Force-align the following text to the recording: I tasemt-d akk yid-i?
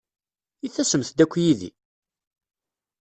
I 0.65 0.67
tasemt-d 0.75 1.19
akk 1.23 1.33
yid-i? 1.43 1.71